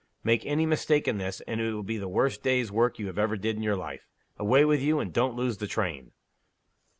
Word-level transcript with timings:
Make 0.23 0.43
any 0.47 0.65
mistake 0.65 1.07
in 1.07 1.19
this, 1.19 1.41
and 1.41 1.61
it 1.61 1.73
will 1.75 1.83
be 1.83 1.99
the 1.99 2.07
worst 2.09 2.41
day's 2.41 2.71
work 2.71 2.97
you 2.97 3.07
ever 3.15 3.37
did 3.37 3.55
in 3.57 3.61
your 3.61 3.75
life. 3.75 4.07
Away 4.39 4.65
with 4.65 4.81
you, 4.81 4.99
and 4.99 5.13
don't 5.13 5.35
lose 5.35 5.57
the 5.59 5.67
train." 5.67 6.13